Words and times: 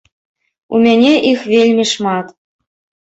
У 0.77 0.79
мяне 0.87 1.13
іх 1.33 1.45
вельмі 1.53 1.85
шмат! 1.93 2.27